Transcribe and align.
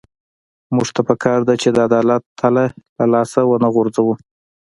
موږ 0.75 0.87
ته 0.95 1.01
پکار 1.07 1.39
ده 1.47 1.53
چې 1.61 1.69
د 1.71 1.77
عدالت 1.87 2.21
تله 2.39 2.63
له 2.97 3.05
لاسه 3.13 3.39
ونه 3.45 3.67
غورځوو. 3.75 4.13